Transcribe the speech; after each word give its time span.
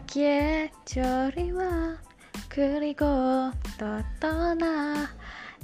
기다렸지만 0.00 1.98
그리고 2.48 3.04
또 3.78 4.02
떠나. 4.20 5.08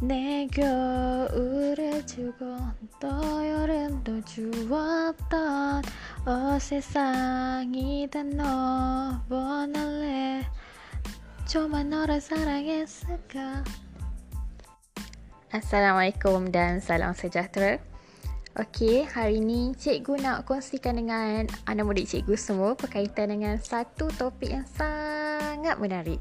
내 0.00 0.48
겨울을 0.48 2.04
주고 2.06 2.56
또 2.98 3.08
여름도 3.48 4.20
주었던 4.24 5.82
어 6.26 6.58
세상이 6.58 8.08
다너 8.10 9.22
원할래. 9.28 10.44
cuma 11.46 11.84
너를 11.84 12.20
사랑했을까? 12.20 13.62
Assalamualaikum 15.52 16.50
dan 16.50 16.80
salam 16.80 17.12
sejahtera 17.12 17.91
Okey, 18.52 19.08
hari 19.08 19.40
ni 19.40 19.72
cikgu 19.72 20.20
nak 20.20 20.44
kongsikan 20.44 21.00
dengan 21.00 21.48
anak 21.64 21.84
murid 21.88 22.04
cikgu 22.04 22.36
semua 22.36 22.76
berkaitan 22.76 23.32
dengan 23.32 23.56
satu 23.56 24.12
topik 24.12 24.52
yang 24.52 24.68
sangat 24.76 25.80
menarik. 25.80 26.20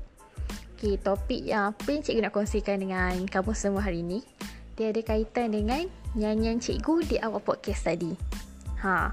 Okey, 0.80 0.96
topik 1.04 1.44
yang 1.44 1.76
apa 1.76 1.92
yang 1.92 2.00
cikgu 2.00 2.24
nak 2.24 2.32
kongsikan 2.32 2.80
dengan 2.80 3.28
kamu 3.28 3.52
semua 3.52 3.84
hari 3.84 4.00
ni, 4.00 4.24
dia 4.80 4.96
ada 4.96 5.04
kaitan 5.04 5.52
dengan 5.52 5.92
nyanyian 6.16 6.64
cikgu 6.64 7.04
di 7.04 7.20
awal 7.20 7.44
podcast 7.44 7.84
tadi. 7.84 8.16
Ha. 8.80 9.12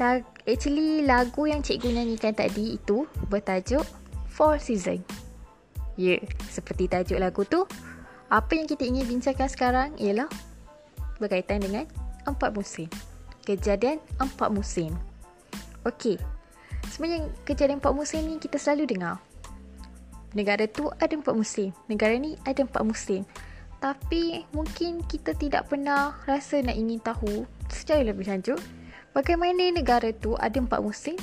Lag, 0.00 0.24
actually 0.48 1.04
lagu 1.04 1.44
yang 1.44 1.60
cikgu 1.60 1.92
nyanyikan 1.92 2.32
tadi 2.32 2.80
itu 2.80 3.04
bertajuk 3.28 3.84
Four 4.32 4.56
Season. 4.56 5.04
Ya, 6.00 6.16
yeah, 6.16 6.20
seperti 6.48 6.88
tajuk 6.88 7.20
lagu 7.20 7.44
tu, 7.44 7.68
apa 8.32 8.52
yang 8.56 8.64
kita 8.64 8.88
ingin 8.88 9.04
bincangkan 9.04 9.52
sekarang 9.52 9.92
ialah 10.00 10.32
berkaitan 11.20 11.60
dengan 11.60 12.05
empat 12.26 12.50
musim. 12.52 12.90
Kejadian 13.46 14.02
empat 14.18 14.50
musim. 14.50 14.92
Okey. 15.86 16.18
Sebenarnya 16.90 17.30
kejadian 17.46 17.78
empat 17.78 17.94
musim 17.94 18.26
ni 18.26 18.36
kita 18.42 18.58
selalu 18.58 18.98
dengar. 18.98 19.22
Negara 20.34 20.66
tu 20.68 20.90
ada 20.98 21.14
empat 21.14 21.32
musim. 21.32 21.70
Negara 21.86 22.18
ni 22.18 22.34
ada 22.42 22.60
empat 22.66 22.82
musim. 22.82 23.22
Tapi 23.78 24.42
mungkin 24.50 25.06
kita 25.06 25.32
tidak 25.38 25.70
pernah 25.70 26.18
rasa 26.26 26.58
nak 26.60 26.74
ingin 26.74 26.98
tahu 26.98 27.46
secara 27.70 28.02
lebih 28.02 28.26
lanjut 28.26 28.58
bagaimana 29.16 29.72
negara 29.72 30.12
tu 30.12 30.36
ada 30.36 30.60
empat 30.60 30.80
musim 30.84 31.16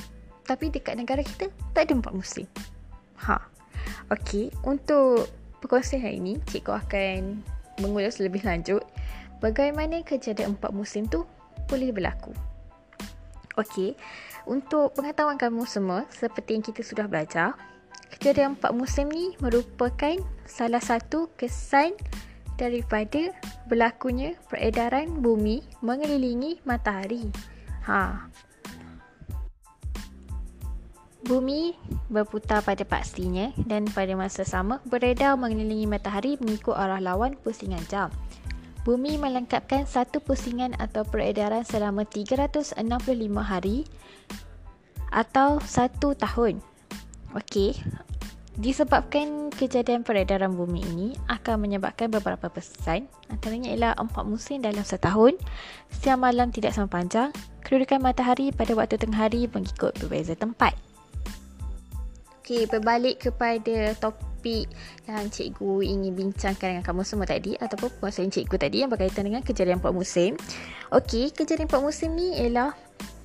tapi 0.43 0.73
dekat 0.73 0.99
negara 0.99 1.23
kita 1.23 1.47
tak 1.71 1.87
ada 1.87 1.93
empat 1.95 2.13
musim. 2.13 2.49
Ha. 3.23 3.39
Okey, 4.11 4.51
untuk 4.67 5.31
perkongsian 5.63 6.03
hari 6.03 6.19
ini, 6.19 6.35
cikgu 6.51 6.75
akan 6.83 7.39
mengulas 7.79 8.19
lebih 8.19 8.43
lanjut 8.43 8.83
bagaimana 9.43 9.99
kejadian 10.07 10.55
empat 10.55 10.71
musim 10.71 11.03
tu 11.11 11.27
boleh 11.67 11.91
berlaku. 11.91 12.31
Okey, 13.59 13.99
untuk 14.47 14.95
pengetahuan 14.95 15.35
kamu 15.35 15.67
semua, 15.67 16.07
seperti 16.09 16.55
yang 16.57 16.63
kita 16.63 16.81
sudah 16.81 17.05
belajar, 17.05 17.53
kejadian 18.15 18.55
empat 18.55 18.71
musim 18.71 19.11
ni 19.11 19.35
merupakan 19.43 20.15
salah 20.47 20.81
satu 20.81 21.27
kesan 21.35 21.93
daripada 22.55 23.35
berlakunya 23.67 24.39
peredaran 24.47 25.21
bumi 25.21 25.61
mengelilingi 25.83 26.63
matahari. 26.65 27.29
Ha. 27.85 28.31
Bumi 31.23 31.71
berputar 32.11 32.59
pada 32.67 32.83
pastinya 32.83 33.47
dan 33.63 33.87
pada 33.87 34.11
masa 34.11 34.43
sama 34.43 34.83
beredar 34.83 35.39
mengelilingi 35.39 35.87
matahari 35.87 36.35
mengikut 36.41 36.75
arah 36.75 36.99
lawan 36.99 37.39
pusingan 37.39 37.81
jam. 37.87 38.11
Bumi 38.83 39.15
melengkapkan 39.15 39.87
satu 39.87 40.19
pusingan 40.19 40.75
atau 40.75 41.07
peredaran 41.07 41.63
selama 41.63 42.03
365 42.03 42.75
hari 43.39 43.87
atau 45.07 45.63
satu 45.63 46.11
tahun. 46.19 46.59
Okey, 47.31 47.79
disebabkan 48.59 49.49
kejadian 49.55 50.03
peredaran 50.03 50.53
bumi 50.53 50.83
ini 50.83 51.07
akan 51.31 51.63
menyebabkan 51.63 52.11
beberapa 52.11 52.51
pesan 52.51 53.09
antaranya 53.33 53.73
ialah 53.73 53.93
empat 53.97 54.23
musim 54.27 54.61
dalam 54.61 54.85
setahun, 54.85 55.39
siang 55.89 56.21
malam 56.21 56.53
tidak 56.53 56.75
sama 56.77 56.85
panjang, 56.85 57.33
kedudukan 57.65 58.03
matahari 58.03 58.53
pada 58.53 58.77
waktu 58.77 59.01
tengah 59.01 59.25
hari 59.25 59.49
mengikut 59.49 59.97
berbeza 59.97 60.37
tempat. 60.37 60.77
Okey, 62.43 62.67
berbalik 62.67 63.23
kepada 63.23 63.95
topik 64.03 64.67
yang 65.07 65.31
cikgu 65.31 65.79
ingin 65.79 66.11
bincangkan 66.11 66.75
dengan 66.75 66.83
kamu 66.83 67.07
semua 67.07 67.23
tadi 67.23 67.55
ataupun 67.55 67.87
perkongsian 67.87 68.35
cikgu 68.35 68.59
tadi 68.59 68.83
yang 68.83 68.91
berkaitan 68.91 69.31
dengan 69.31 69.39
kejadian 69.39 69.79
empat 69.79 69.95
musim. 69.95 70.35
Okey, 70.91 71.31
kejadian 71.31 71.71
empat 71.71 71.79
musim 71.79 72.11
ni 72.19 72.35
ialah 72.35 72.75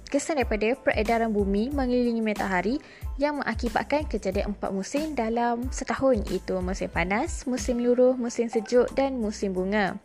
kesan 0.06 0.38
daripada 0.38 0.70
peredaran 0.78 1.34
bumi 1.34 1.66
mengelilingi 1.66 2.22
matahari 2.22 2.78
yang 3.18 3.42
mengakibatkan 3.42 4.06
kejadian 4.06 4.54
empat 4.54 4.70
musim 4.70 5.18
dalam 5.18 5.66
setahun 5.74 6.22
iaitu 6.30 6.54
musim 6.62 6.86
panas, 6.86 7.42
musim 7.50 7.82
luruh, 7.82 8.14
musim 8.14 8.46
sejuk 8.46 8.86
dan 8.94 9.18
musim 9.18 9.50
bunga. 9.50 9.98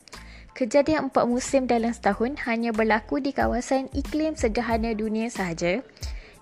Kejadian 0.58 1.14
empat 1.14 1.30
musim 1.30 1.70
dalam 1.70 1.94
setahun 1.94 2.34
hanya 2.50 2.74
berlaku 2.74 3.22
di 3.22 3.30
kawasan 3.30 3.94
iklim 3.94 4.34
sederhana 4.34 4.98
dunia 4.98 5.30
sahaja 5.30 5.86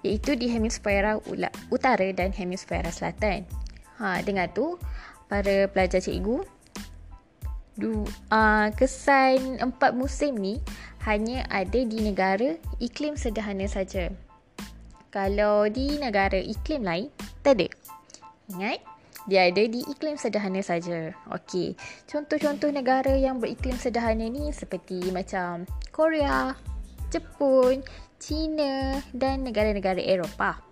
iaitu 0.02 0.38
di 0.38 0.50
hemisfera 0.50 1.18
utara 1.70 2.10
dan 2.14 2.34
hemisfera 2.34 2.90
selatan. 2.90 3.46
Ha, 4.02 4.26
dengan 4.26 4.50
tu, 4.50 4.82
para 5.30 5.70
pelajar 5.70 6.02
cikgu, 6.02 6.42
du, 7.78 8.04
uh, 8.34 8.68
kesan 8.76 9.62
empat 9.62 9.94
musim 9.94 10.38
ni 10.38 10.58
hanya 11.06 11.46
ada 11.50 11.82
di 11.82 11.98
negara 12.02 12.58
iklim 12.78 13.18
sederhana 13.18 13.66
saja. 13.70 14.10
Kalau 15.12 15.68
di 15.68 16.00
negara 16.00 16.40
iklim 16.40 16.88
lain, 16.88 17.08
tak 17.44 17.60
ada. 17.60 17.68
Ingat? 18.54 18.80
Dia 19.30 19.54
ada 19.54 19.64
di 19.70 19.86
iklim 19.86 20.18
sederhana 20.18 20.66
saja. 20.66 21.14
Okey. 21.30 21.78
Contoh-contoh 22.10 22.74
negara 22.74 23.14
yang 23.14 23.38
beriklim 23.38 23.78
sederhana 23.78 24.26
ni 24.26 24.50
seperti 24.50 25.14
macam 25.14 25.70
Korea, 25.94 26.58
Jepun, 27.14 27.86
China 28.22 29.02
dan 29.12 29.42
negara-negara 29.42 29.98
Eropah 29.98 30.72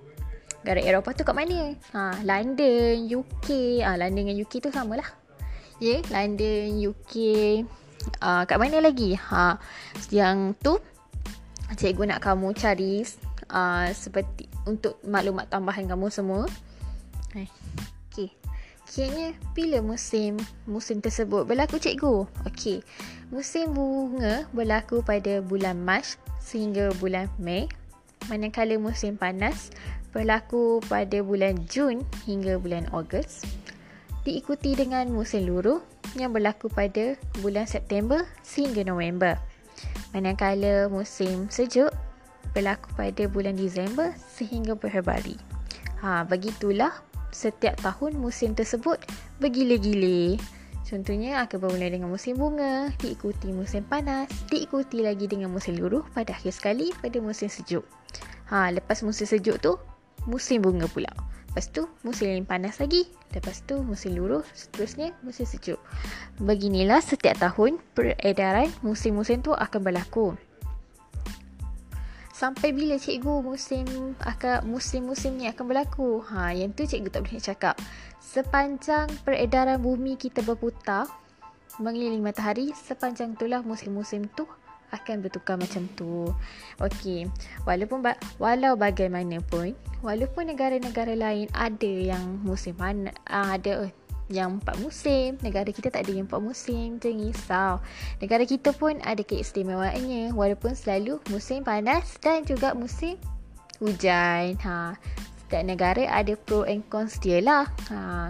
negara 0.64 0.80
Eropah 0.84 1.14
tu 1.16 1.24
kat 1.24 1.36
mana? 1.36 1.74
Ha, 1.96 2.20
London, 2.28 3.08
UK. 3.08 3.80
Ah, 3.82 3.96
ha, 3.96 4.00
London 4.00 4.28
dengan 4.28 4.38
UK 4.44 4.60
tu 4.60 4.70
samalah. 4.70 5.08
Ya, 5.80 5.98
yeah, 5.98 6.00
London, 6.12 6.78
UK. 6.84 7.14
Ah, 8.20 8.44
ha, 8.44 8.46
kat 8.46 8.60
mana 8.60 8.84
lagi? 8.84 9.16
Ha, 9.16 9.56
yang 10.12 10.54
tu 10.60 10.76
cikgu 11.80 12.12
nak 12.12 12.20
kamu 12.20 12.52
cari 12.60 13.08
uh, 13.50 13.88
seperti 13.96 14.52
untuk 14.68 15.00
maklumat 15.08 15.48
tambahan 15.48 15.88
kamu 15.88 16.12
semua. 16.12 16.44
Eh, 17.38 17.48
okey. 18.12 18.30
Kiranya 18.90 19.38
bila 19.54 19.80
musim 19.86 20.36
musim 20.66 21.00
tersebut 21.00 21.46
berlaku 21.46 21.80
cikgu? 21.80 22.26
Okey. 22.50 22.84
Musim 23.30 23.72
bunga 23.72 24.50
berlaku 24.52 25.06
pada 25.06 25.40
bulan 25.46 25.78
Mac 25.78 26.18
sehingga 26.50 26.90
bulan 26.98 27.30
Mei. 27.38 27.70
Manakala 28.26 28.82
musim 28.82 29.16
panas 29.16 29.70
berlaku 30.10 30.82
pada 30.90 31.22
bulan 31.22 31.62
Jun 31.70 32.02
hingga 32.26 32.58
bulan 32.58 32.90
Ogos 32.90 33.46
diikuti 34.28 34.76
dengan 34.76 35.10
musim 35.10 35.48
luruh 35.48 35.80
yang 36.18 36.34
berlaku 36.36 36.68
pada 36.68 37.16
bulan 37.40 37.70
September 37.70 38.26
sehingga 38.44 38.84
November 38.84 39.40
manakala 40.12 40.92
musim 40.92 41.48
sejuk 41.48 41.94
berlaku 42.52 42.90
pada 42.98 43.30
bulan 43.30 43.56
Disember 43.56 44.12
sehingga 44.18 44.76
Februari 44.76 45.38
ha 46.04 46.26
begitulah 46.28 46.92
setiap 47.30 47.78
tahun 47.80 48.18
musim 48.18 48.58
tersebut 48.58 48.98
bergila-gila 49.38 50.36
Contohnya 50.90 51.46
akan 51.46 51.58
bermula 51.62 51.86
dengan 51.86 52.10
musim 52.10 52.34
bunga, 52.34 52.90
diikuti 52.98 53.54
musim 53.54 53.86
panas, 53.86 54.26
diikuti 54.50 55.06
lagi 55.06 55.30
dengan 55.30 55.54
musim 55.54 55.78
luruh 55.78 56.02
pada 56.18 56.34
akhir 56.34 56.50
sekali 56.50 56.90
pada 56.98 57.22
musim 57.22 57.46
sejuk. 57.46 57.86
Ha, 58.50 58.74
lepas 58.74 59.06
musim 59.06 59.30
sejuk 59.30 59.62
tu, 59.62 59.78
musim 60.26 60.66
bunga 60.66 60.90
pula. 60.90 61.14
Lepas 61.50 61.70
tu 61.70 61.86
musim 62.02 62.46
panas 62.46 62.82
lagi. 62.82 63.10
Lepas 63.34 63.62
tu 63.66 63.82
musim 63.86 64.18
luruh. 64.18 64.46
Seterusnya 64.54 65.14
musim 65.26 65.46
sejuk. 65.46 65.82
Beginilah 66.42 67.02
setiap 67.02 67.38
tahun 67.42 67.82
peredaran 67.98 68.70
musim-musim 68.86 69.42
tu 69.42 69.54
akan 69.54 69.82
berlaku. 69.82 70.38
Sampai 72.40 72.72
bila 72.72 72.96
cikgu 72.96 73.44
musim 73.44 74.16
akan 74.24 74.64
musim-musim 74.64 75.36
ni 75.36 75.52
akan 75.52 75.66
berlaku? 75.68 76.24
Ha, 76.24 76.56
yang 76.56 76.72
tu 76.72 76.88
cikgu 76.88 77.12
tak 77.12 77.28
boleh 77.28 77.44
cakap. 77.44 77.76
Sepanjang 78.24 79.12
peredaran 79.28 79.76
bumi 79.84 80.16
kita 80.16 80.40
berputar 80.48 81.04
mengelilingi 81.84 82.24
matahari, 82.24 82.72
sepanjang 82.72 83.36
itulah 83.36 83.60
musim-musim 83.60 84.32
tu 84.40 84.48
akan 84.96 85.20
bertukar 85.20 85.60
macam 85.60 85.84
tu. 86.00 86.32
Okey, 86.80 87.28
walaupun 87.68 88.08
ba- 88.08 88.20
walau 88.40 88.80
bagaimanapun, 88.80 89.76
walaupun 90.00 90.56
negara-negara 90.56 91.20
lain 91.20 91.52
ada 91.52 91.92
yang 91.92 92.40
musim 92.48 92.80
mana 92.80 93.12
uh, 93.28 93.60
ada 93.60 93.92
yang 94.30 94.62
empat 94.62 94.78
musim, 94.78 95.36
negara 95.42 95.68
kita 95.74 95.90
tak 95.90 96.06
ada 96.06 96.14
yang 96.14 96.30
empat 96.30 96.42
musim, 96.42 97.02
jangan 97.02 97.26
risau. 97.26 97.74
Negara 98.22 98.44
kita 98.46 98.70
pun 98.78 99.02
ada 99.02 99.26
keistimewaannya 99.26 100.32
walaupun 100.38 100.78
selalu 100.78 101.18
musim 101.34 101.66
panas 101.66 102.16
dan 102.22 102.46
juga 102.46 102.78
musim 102.78 103.18
hujan. 103.82 104.54
Ha, 104.62 104.96
Setiap 105.50 105.66
negara 105.66 106.06
ada 106.06 106.38
pro 106.38 106.62
and 106.70 106.86
cons 106.94 107.18
dia 107.18 107.42
lah. 107.42 107.66
Ha, 107.90 108.30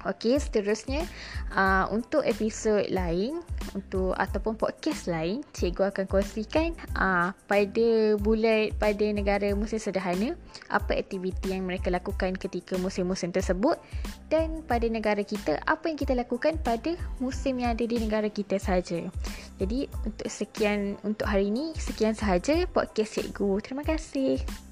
Okey, 0.00 0.40
seterusnya 0.40 1.04
uh, 1.52 1.84
untuk 1.92 2.24
episod 2.24 2.88
lain 2.88 3.36
untuk 3.76 4.16
ataupun 4.16 4.56
podcast 4.56 5.04
lain, 5.12 5.44
cikgu 5.52 5.92
akan 5.92 6.08
kongsikan 6.08 6.72
uh, 6.96 7.36
pada 7.44 8.16
bulan 8.16 8.72
pada 8.80 9.04
negara 9.12 9.52
musim 9.52 9.76
sederhana 9.76 10.32
apa 10.72 10.96
aktiviti 10.96 11.52
yang 11.52 11.68
mereka 11.68 11.92
lakukan 11.92 12.32
ketika 12.40 12.80
musim-musim 12.80 13.28
tersebut 13.28 13.76
dan 14.32 14.64
pada 14.64 14.88
negara 14.88 15.20
kita 15.20 15.60
apa 15.68 15.92
yang 15.92 16.00
kita 16.00 16.16
lakukan 16.16 16.56
pada 16.64 16.96
musim 17.20 17.60
yang 17.60 17.76
ada 17.76 17.84
di 17.84 18.00
negara 18.00 18.32
kita 18.32 18.56
saja. 18.56 19.04
Jadi 19.60 19.84
untuk 20.08 20.32
sekian 20.32 20.96
untuk 21.04 21.28
hari 21.28 21.52
ini 21.52 21.76
sekian 21.76 22.16
sahaja 22.16 22.64
podcast 22.72 23.20
cikgu. 23.20 23.60
Terima 23.60 23.84
kasih. 23.84 24.69